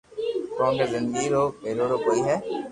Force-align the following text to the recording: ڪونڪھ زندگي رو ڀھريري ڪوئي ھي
ڪونڪھ 0.57 0.89
زندگي 0.93 1.27
رو 1.33 1.43
ڀھريري 1.63 1.97
ڪوئي 2.03 2.19
ھي 2.27 2.35